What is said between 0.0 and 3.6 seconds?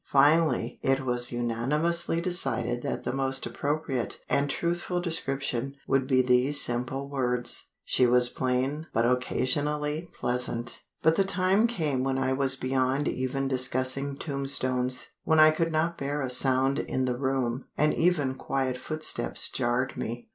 Finally, it was unanimously decided that the most